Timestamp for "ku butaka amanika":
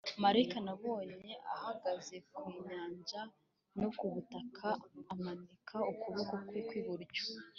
3.97-5.77